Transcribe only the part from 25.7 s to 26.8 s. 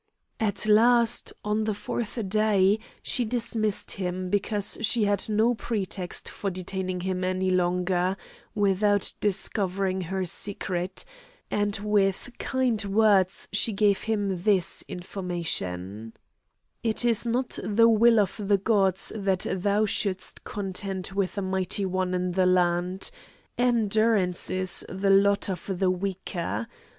the weaker.